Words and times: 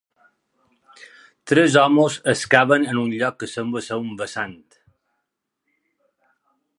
Tres 1.51 1.75
homes 1.81 2.15
excaven 2.33 2.87
en 2.93 3.01
un 3.03 3.13
lloc 3.19 3.37
que 3.43 3.49
sembla 3.53 3.85
ser 3.89 3.99
un 4.07 4.11
vessant. 4.23 4.59